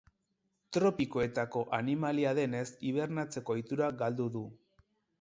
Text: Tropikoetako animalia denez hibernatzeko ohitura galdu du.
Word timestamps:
Tropikoetako 0.77 1.61
animalia 1.79 2.33
denez 2.41 2.65
hibernatzeko 2.91 3.59
ohitura 3.59 3.95
galdu 4.05 4.31
du. 4.39 4.47